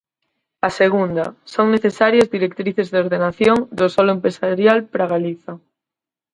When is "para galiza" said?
4.91-5.53